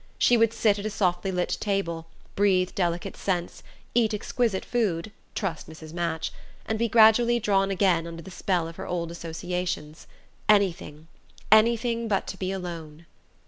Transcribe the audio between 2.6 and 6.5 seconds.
delicate scents, eat exquisite food (trust Mrs. Match!),